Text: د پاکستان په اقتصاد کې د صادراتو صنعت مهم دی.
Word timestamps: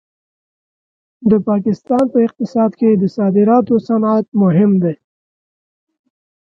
د 1.29 1.31
پاکستان 1.49 2.03
په 2.13 2.17
اقتصاد 2.27 2.71
کې 2.79 2.89
د 2.95 3.03
صادراتو 3.17 3.75
صنعت 3.87 4.25
مهم 4.41 4.71
دی. 4.83 4.95